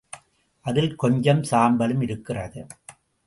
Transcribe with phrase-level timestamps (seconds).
[0.65, 2.65] அதில் கொஞ்சம் சாம்பலும் இருக்கிறது.